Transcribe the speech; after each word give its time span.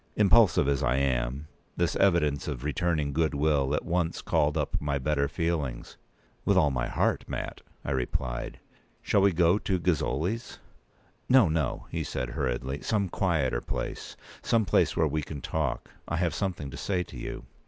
Impulsive 0.15 0.67
as 0.67 0.81
I 0.81 0.95
am, 0.95 1.47
this 1.77 1.95
evidence 1.95 2.47
of 2.47 2.63
returning 2.63 3.13
good 3.13 3.35
will 3.35 3.75
at 3.75 3.85
once 3.85 4.23
called 4.23 4.57
up 4.57 4.81
my 4.81 4.97
better 4.97 5.27
feelings. 5.27 5.95
"With 6.43 6.57
all 6.57 6.71
my 6.71 6.87
heart, 6.87 7.23
Mat," 7.27 7.61
I 7.85 7.91
replied; 7.91 8.59
"shall 9.03 9.21
we 9.21 9.31
go 9.31 9.59
to 9.59 9.77
Gozzoli's?" 9.77 10.57
"No, 11.29 11.47
no," 11.49 11.85
he 11.91 12.03
said, 12.03 12.29
hurriedly. 12.29 12.81
"Some 12.81 13.09
quieter 13.09 13.61
place—some 13.61 14.65
place 14.65 14.97
where 14.97 15.05
we 15.07 15.21
can 15.21 15.39
talk. 15.39 15.91
I 16.07 16.15
have 16.15 16.33
something 16.33 16.71
to 16.71 16.77
say 16.77 17.03
to 17.03 17.15
you." 17.15 17.43